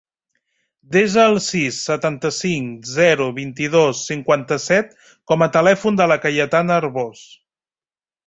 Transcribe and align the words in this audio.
Desa 0.93 1.25
el 1.31 1.35
sis, 1.47 1.81
setanta-cinc, 1.89 2.87
zero, 2.93 3.27
vint-i-dos, 3.35 4.01
cinquanta-set 4.11 4.97
com 5.33 5.45
a 5.47 5.49
telèfon 5.57 5.99
de 6.01 6.07
la 6.13 6.17
Cayetana 6.27 6.79
Arbos. 6.81 7.23